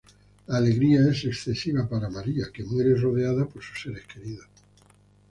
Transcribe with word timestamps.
La 0.47 0.57
alegría 0.57 1.01
es 1.11 1.25
excesiva 1.25 1.87
para 1.87 2.09
María, 2.09 2.47
que 2.51 2.63
muere 2.63 2.95
rodeada 2.95 3.45
por 3.45 3.61
sus 3.61 3.83
seres 3.83 4.03
queridos. 4.11 4.47